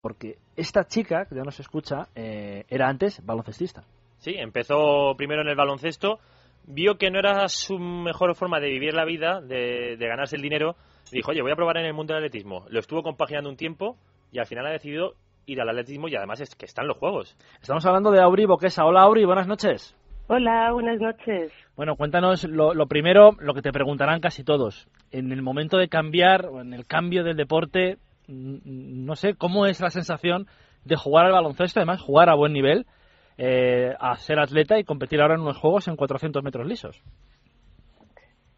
[0.00, 3.84] porque esta chica, que ya nos escucha, eh, era antes baloncestista.
[4.18, 6.18] Sí, empezó primero en el baloncesto,
[6.66, 10.42] vio que no era su mejor forma de vivir la vida, de, de ganarse el
[10.42, 10.76] dinero,
[11.10, 12.64] y dijo, oye, voy a probar en el mundo del atletismo.
[12.68, 13.96] Lo estuvo compaginando un tiempo
[14.32, 15.14] y al final ha decidido
[15.46, 17.36] ir al atletismo y además es que está en los Juegos.
[17.60, 18.84] Estamos hablando de Auri Boquesa.
[18.84, 19.96] Hola Auri, buenas noches.
[20.28, 21.50] Hola, buenas noches.
[21.74, 24.86] Bueno, cuéntanos lo, lo primero, lo que te preguntarán casi todos.
[25.10, 27.98] En el momento de cambiar, o en el cambio del deporte,
[28.30, 30.46] no sé, ¿cómo es la sensación
[30.84, 32.86] de jugar al baloncesto, además jugar a buen nivel,
[33.38, 37.02] eh, a ser atleta y competir ahora en unos juegos en 400 metros lisos?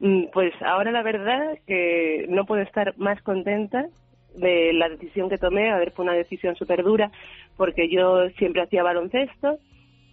[0.00, 3.86] Mm, Pues ahora la verdad que no puedo estar más contenta
[4.34, 5.70] de la decisión que tomé.
[5.70, 7.10] A ver, fue una decisión súper dura
[7.56, 9.58] porque yo siempre hacía baloncesto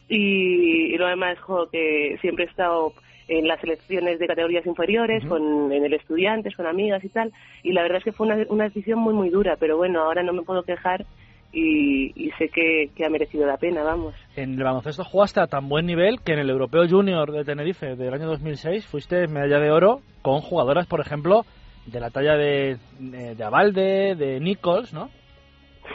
[0.08, 2.94] y, y lo demás jo, que siempre he estado
[3.30, 7.32] en las selecciones de categorías inferiores, con, en el estudiantes, con amigas y tal.
[7.64, 9.56] Y la verdad es que fue una, una decisión muy, muy dura.
[9.60, 11.06] Pero bueno, ahora no me puedo quejar
[11.52, 14.14] y, y sé que, que ha merecido la pena, vamos.
[14.36, 17.96] En el baloncesto jugaste a tan buen nivel que en el Europeo Junior de Tenerife
[17.96, 21.44] del año 2006 fuiste medalla de oro con jugadoras, por ejemplo,
[21.86, 25.10] de la talla de, de, de Abalde, de Nichols, ¿no?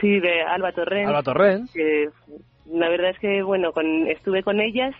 [0.01, 1.09] Sí, de Alba Torrent.
[1.09, 1.71] Alba Torrent.
[1.73, 2.09] que
[2.73, 4.95] la verdad es que bueno con, estuve con ellas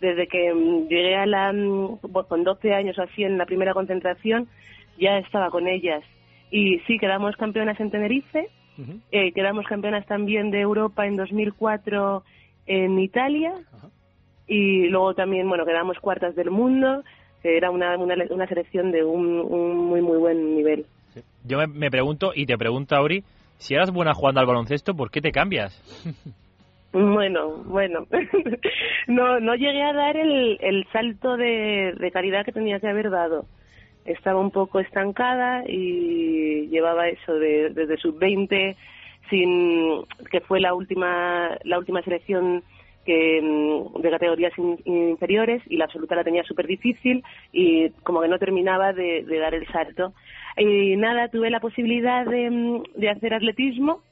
[0.00, 3.74] desde que mm, llegué a la mm, con 12 años o así en la primera
[3.74, 4.48] concentración
[4.98, 6.02] ya estaba con ellas.
[6.50, 8.48] Y sí quedamos campeonas en Tenerife
[9.10, 12.22] eh, quedamos campeonas también de Europa en 2004
[12.66, 13.52] en Italia
[14.46, 17.02] y luego también bueno quedamos cuartas del mundo
[17.42, 20.86] que era una, una, una selección de un, un muy muy buen nivel.
[21.44, 23.24] Yo me, me pregunto, y te pregunto, Auri,
[23.56, 25.82] si eras buena jugando al baloncesto, ¿por qué te cambias?
[26.92, 28.06] Bueno, bueno.
[29.08, 33.10] no, no llegué a dar el, el salto de, de calidad que tenía que haber
[33.10, 33.46] dado.
[34.04, 38.76] Estaba un poco estancada y llevaba eso de, desde sub-20,
[39.28, 42.62] sin que fue la última la última selección
[43.04, 47.22] que mm, de categorías in- inferiores y la absoluta la tenía súper difícil
[47.52, 50.14] y como que no terminaba de, de dar el salto.
[50.56, 54.02] Y nada, tuve la posibilidad de, mm, de hacer atletismo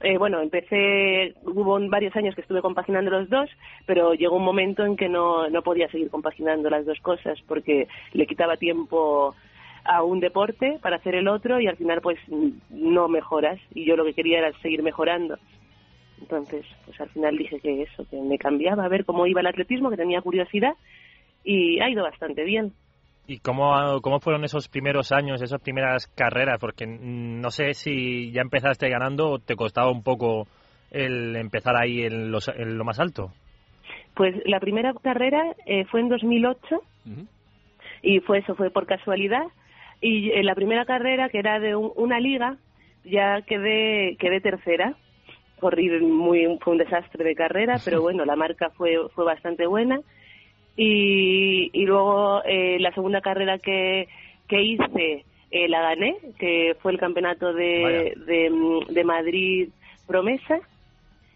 [0.00, 3.50] eh, bueno, empecé, hubo varios años que estuve compaginando los dos,
[3.86, 7.86] pero llegó un momento en que no, no podía seguir compaginando las dos cosas porque
[8.12, 9.34] le quitaba tiempo
[9.84, 12.18] a un deporte para hacer el otro y al final pues
[12.70, 15.38] no mejoras y yo lo que quería era seguir mejorando.
[16.20, 19.46] Entonces, pues al final dije que eso, que me cambiaba a ver cómo iba el
[19.46, 20.74] atletismo, que tenía curiosidad
[21.44, 22.72] y ha ido bastante bien.
[23.26, 26.58] ¿Y cómo, cómo fueron esos primeros años, esas primeras carreras?
[26.58, 30.48] Porque no sé si ya empezaste ganando o te costaba un poco
[30.90, 33.30] el empezar ahí en, los- en lo más alto.
[34.14, 36.82] Pues la primera carrera eh, fue en 2008
[38.02, 39.44] y fue eso, fue por casualidad.
[40.00, 42.56] Y en la primera carrera, que era de un- una liga,
[43.04, 44.94] ya quedé, quedé tercera.
[45.60, 50.00] Corrí muy, fue un desastre de carrera, pero bueno, la marca fue, fue bastante buena.
[50.76, 54.08] Y, y luego eh, la segunda carrera que,
[54.48, 58.50] que hice eh, la gané, que fue el campeonato de, de,
[58.88, 59.68] de Madrid
[60.06, 60.60] Promesa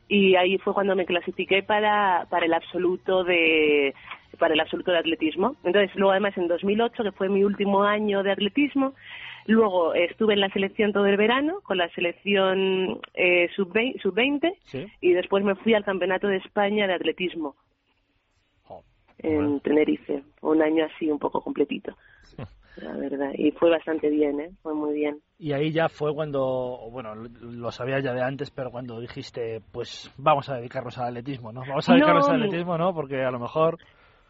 [0.08, 3.94] y ahí fue cuando me clasifiqué para, para el absoluto de
[4.38, 5.54] para el absoluto de atletismo.
[5.62, 8.94] Entonces, luego además en 2008, que fue mi último año de atletismo,
[9.46, 14.86] luego estuve en la selección todo el verano con la selección eh, sub-20 sub-20 Sí.
[15.00, 17.54] y después me fui al Campeonato de España de atletismo
[19.24, 19.60] en Bueno.
[19.60, 20.22] Tenerife.
[20.42, 21.96] Un año así un poco completito,
[22.76, 23.30] la verdad.
[23.36, 24.50] Y fue bastante bien, ¿eh?
[24.62, 25.18] Fue muy bien.
[25.38, 30.12] Y ahí ya fue cuando, bueno, lo- sabías ya de antes, pero cuando dijiste, pues
[30.18, 31.60] vamos a dedicarnos al atletismo, ¿no?
[31.60, 31.96] Vamos a No.
[31.96, 32.92] dedicarnos al atletismo, ¿no?
[32.94, 33.78] Porque a lo mejor...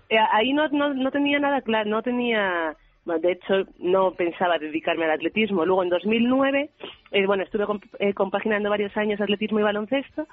[0.08, 2.76] Eh, ahí no, no, no tenía nada claro, no tenía,
[3.06, 5.64] de hecho no pensaba dedicarme al atletismo.
[5.64, 6.70] Luego en 2009,
[7.10, 10.26] eh, bueno, estuve comp- eh, compaginando varios años atletismo y baloncesto.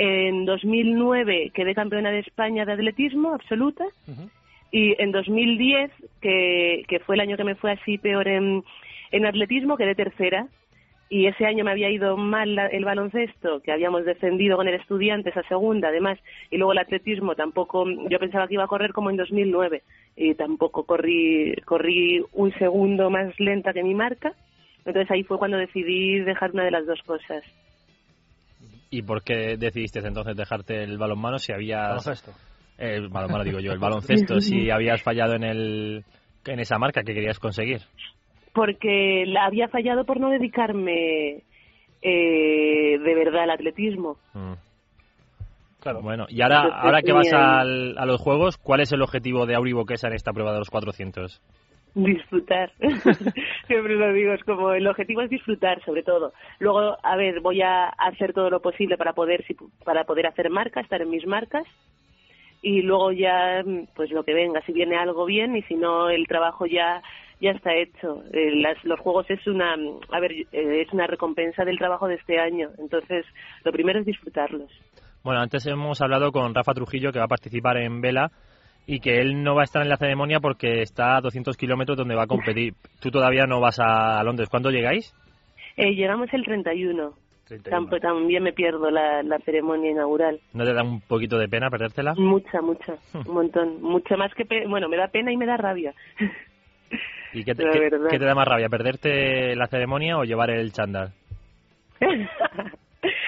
[0.00, 3.84] En 2009 quedé campeona de España de atletismo absoluta
[4.70, 8.62] y en 2010, que, que fue el año que me fue así peor en,
[9.10, 10.46] en atletismo, quedé tercera.
[11.10, 14.74] Y ese año me había ido mal la- el baloncesto, que habíamos descendido con el
[14.74, 16.18] Estudiantes a segunda, además,
[16.50, 19.82] y luego el atletismo tampoco, yo pensaba que iba a correr como en 2009,
[20.16, 24.34] y tampoco corrí, corrí un segundo más lenta que mi marca.
[24.84, 27.42] Entonces ahí fue cuando decidí dejar una de las dos cosas.
[28.90, 31.88] ¿Y por qué decidiste entonces dejarte el balonmano si habías...
[31.88, 32.32] Baloncesto.
[32.78, 36.04] El balonmano digo yo, el baloncesto, si habías fallado en, el,
[36.46, 37.80] en esa marca que querías conseguir.
[38.54, 41.42] porque la había fallado por no dedicarme
[42.02, 44.16] eh, de verdad al atletismo.
[44.34, 44.52] Mm.
[45.80, 46.02] Claro.
[46.02, 49.46] Bueno, y ahora, Entonces, ahora que vas al- a los Juegos, ¿cuál es el objetivo
[49.46, 51.40] de Auri Boquesa en esta prueba de los 400?
[51.94, 52.72] Disfrutar.
[53.66, 56.32] Siempre lo digo, es como el objetivo es disfrutar, sobre todo.
[56.58, 59.44] Luego, a ver, voy a hacer todo lo posible para poder,
[59.84, 61.64] para poder hacer marca, estar en mis marcas.
[62.60, 63.62] Y luego ya,
[63.94, 67.02] pues lo que venga, si viene algo bien y si no, el trabajo ya
[67.40, 68.22] ya está hecho.
[68.32, 72.16] Eh, las, los juegos es una, a ver, eh, es una recompensa del trabajo de
[72.16, 72.70] este año.
[72.78, 73.24] Entonces,
[73.64, 74.70] lo primero es disfrutarlos.
[75.22, 78.30] Bueno, antes hemos hablado con Rafa Trujillo, que va a participar en Vela,
[78.88, 81.98] y que él no va a estar en la ceremonia porque está a 200 kilómetros
[81.98, 82.72] donde va a competir.
[83.02, 84.48] Tú todavía no vas a Londres.
[84.48, 85.14] ¿Cuándo llegáis?
[85.76, 87.12] Eh, llegamos el 31.
[88.00, 90.40] también me pierdo la, ceremonia inaugural.
[90.54, 92.14] ¿No te da un poquito de pena perdértela?
[92.16, 92.94] Mucha, mucha,
[93.26, 93.82] un montón.
[93.82, 94.44] Mucha más que...
[94.66, 95.92] bueno, me da pena y me da rabia.
[97.34, 97.64] ¿Y qué te,
[98.10, 101.12] qué te da más rabia, perderte la ceremonia o llevar el chándal?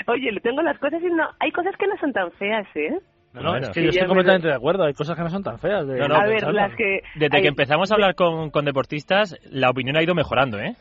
[0.06, 1.28] Oye, tengo las cosas y no...
[1.38, 2.98] Hay cosas que no son tan feas, ¿eh?
[3.32, 4.84] No, no, es que yo estoy completamente de acuerdo.
[4.84, 5.86] Hay cosas que no son tan feas.
[5.86, 6.02] De...
[6.02, 7.02] a ver, las que...
[7.14, 10.74] Desde que empezamos a hablar con, con deportistas, la opinión ha ido mejorando, ¿eh?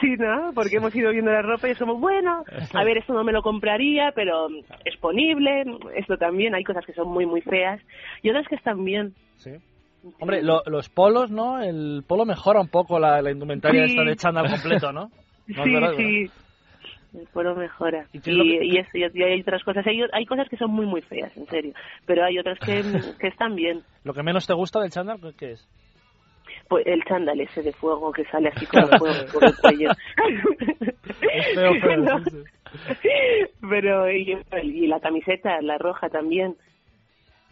[0.00, 0.52] Sí, ¿no?
[0.54, 3.40] Porque hemos ido viendo la ropa y somos, bueno, a ver, esto no me lo
[3.40, 4.48] compraría, pero
[4.84, 5.64] es ponible,
[5.96, 7.80] esto también, hay cosas que son muy, muy feas
[8.22, 9.14] y otras que están bien.
[9.36, 9.52] Sí.
[10.20, 11.62] Hombre, los polos, ¿no?
[11.62, 15.10] El polo mejora un poco la, indumentaria esta de chándal completo, ¿no?
[15.46, 15.54] sí,
[15.96, 16.30] sí.
[17.18, 18.06] El polo mejora.
[18.12, 19.86] ¿Y, y, hay otras cosas.
[19.86, 21.72] Hay, hay cosas que son muy, muy feas, en serio.
[22.06, 22.82] Pero hay otras que,
[23.18, 23.82] que están bien.
[24.04, 25.68] ¿Lo que menos te gusta del chándal, qué es?
[26.68, 29.90] Pues el chándal ese de fuego que sale así con el fuego por el cuello.
[31.32, 32.20] es feo, feo.
[33.68, 36.56] Pero, y, la camiseta, la roja también.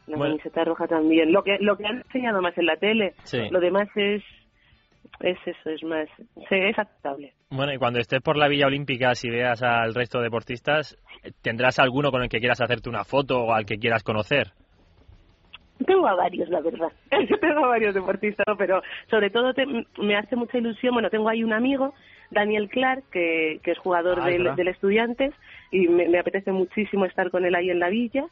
[0.06, 1.32] La camiseta roja también.
[1.32, 3.14] Lo que, lo que han enseñado más en la tele.
[3.50, 4.22] Lo demás es
[5.20, 6.08] es eso, es más,
[6.50, 7.32] es aceptable.
[7.50, 10.96] Bueno, y cuando estés por la Villa Olímpica, si veas al resto de deportistas,
[11.42, 14.52] ¿tendrás alguno con el que quieras hacerte una foto o al que quieras conocer?
[15.84, 16.90] Tengo a varios, la verdad.
[17.40, 19.52] tengo a varios deportistas, pero sobre todo
[19.98, 20.94] me hace mucha ilusión.
[20.94, 21.92] Bueno, tengo ahí un amigo,
[22.30, 25.34] Daniel Clark, que, que es jugador ah, del, del, Estudiantes,
[25.70, 28.24] y me, me, apetece muchísimo estar con él ahí en la villa.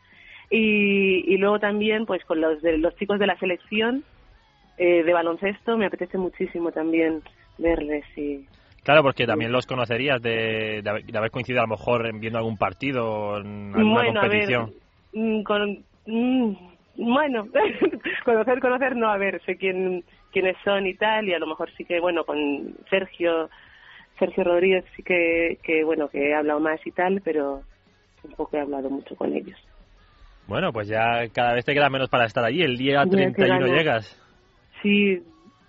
[0.51, 4.05] Y, y luego también, pues con los, de, los chicos de la selección,
[4.79, 7.23] eh, de baloncesto me apetece muchísimo también
[7.59, 8.47] verles y
[8.85, 12.59] Claro, porque también los conocerías de, de, haber coincidido a lo mejor en viendo algún
[12.59, 14.75] partido en alguna competición.
[15.15, 16.53] Mm, con, mm,
[16.97, 17.47] bueno,
[18.25, 21.71] conocer, conocer, no, a ver, sé quién, quiénes son y tal, y a lo mejor
[21.79, 23.49] sí que, bueno, con Sergio,
[24.19, 27.63] Sergio Rodríguez sí que, que, bueno, que he hablado más y tal, pero
[28.21, 29.59] tampoco he hablado mucho con ellos.
[30.47, 32.63] Bueno, pues ya cada vez te queda menos para estar allí.
[32.63, 34.21] El día 31 llegas.
[34.85, 35.19] Sí,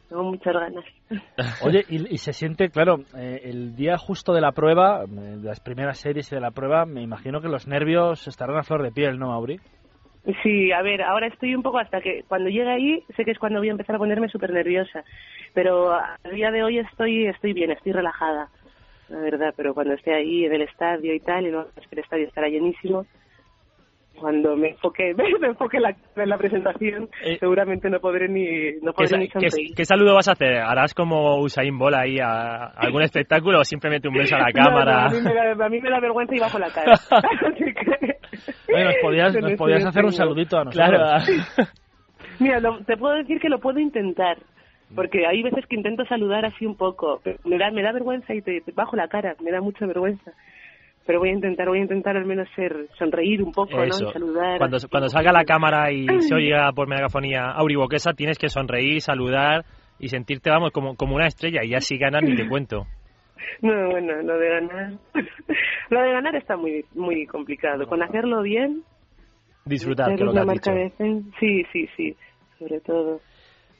[0.09, 0.83] tengo muchas ganas.
[1.63, 5.61] Oye, y, se siente, claro, eh, el día justo de la prueba, eh, de las
[5.61, 9.17] primeras series de la prueba, me imagino que los nervios estarán a flor de piel,
[9.17, 9.57] ¿no, Mauri?
[10.43, 13.39] Sí, a ver, ahora estoy un poco hasta que cuando llegue ahí sé que es
[13.39, 15.05] cuando voy a empezar a ponerme súper nerviosa,
[15.53, 18.49] pero a día de hoy estoy estoy bien, estoy relajada,
[19.07, 21.95] la verdad, pero cuando esté ahí en el estadio y tal, y no es que
[21.95, 23.05] el estadio estará llenísimo,
[24.19, 28.93] cuando me enfoque, me enfoque la, en la presentación, eh, seguramente no podré ni, no
[28.93, 29.75] podré ni sonreír.
[29.75, 30.57] ¿qué, saludo vas a hacer?
[30.57, 35.05] ¿Harás como Usain Bolt ahí a, algún espectáculo o simplemente un beso a la cámara?
[35.05, 36.93] a, mí me da, vergüenza y bajo la cara.
[38.67, 40.89] nos podías, nos podías hacer un saludito a nosotros.
[40.89, 41.67] Claro.
[42.39, 44.37] Mira, te puedo decir que lo puedo intentar.
[44.93, 48.35] Porque hay veces que intento saludar así un poco, pero me da, me da vergüenza
[48.35, 50.31] y te bajo la cara, me da mucha vergüenza
[51.05, 53.85] pero voy a intentar, voy a intentar al menos ser, sonreír un poco, ¿no?
[53.85, 54.57] Y saludar.
[54.57, 59.65] Cuando, cuando salga la cámara y se oiga por megafonía Auriboquesa, tienes que sonreír, saludar
[59.99, 62.85] y sentirte, vamos, como, como una estrella y ya si ganas ni te cuento.
[63.61, 64.93] No, bueno, lo de ganar,
[65.89, 67.85] lo de ganar está muy, muy complicado.
[67.85, 68.81] Con hacerlo bien,
[69.65, 70.71] disfrutar, que lo que has dicho.
[71.39, 72.15] sí, sí, sí,
[72.57, 73.19] sobre todo.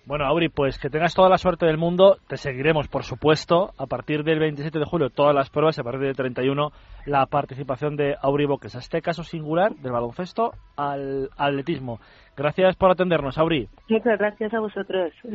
[0.08, 2.18] Bueno, Auri, pues que tengas toda la suerte del mundo.
[2.28, 6.02] Te seguiremos, por supuesto, a partir del 27 de julio todas las pruebas a partir
[6.02, 6.72] del 31
[7.08, 8.76] la participación de Auri Boques.
[8.76, 12.00] A este caso singular del baloncesto al atletismo.
[12.38, 13.68] Gracias por atendernos, Auri.
[13.90, 15.12] Muchas gracias a vosotros.